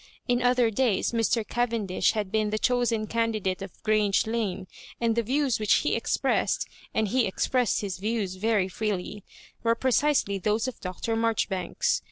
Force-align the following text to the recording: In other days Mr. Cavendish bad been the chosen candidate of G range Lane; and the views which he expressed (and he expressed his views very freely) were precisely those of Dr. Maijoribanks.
In 0.27 0.41
other 0.41 0.71
days 0.71 1.11
Mr. 1.11 1.47
Cavendish 1.47 2.13
bad 2.13 2.31
been 2.31 2.49
the 2.49 2.57
chosen 2.57 3.05
candidate 3.05 3.61
of 3.61 3.71
G 3.85 3.91
range 3.91 4.25
Lane; 4.25 4.65
and 4.99 5.15
the 5.15 5.21
views 5.21 5.59
which 5.59 5.73
he 5.85 5.95
expressed 5.95 6.67
(and 6.91 7.09
he 7.09 7.27
expressed 7.27 7.81
his 7.81 7.99
views 7.99 8.33
very 8.37 8.67
freely) 8.67 9.23
were 9.61 9.75
precisely 9.75 10.39
those 10.39 10.67
of 10.67 10.81
Dr. 10.81 11.15
Maijoribanks. 11.15 11.99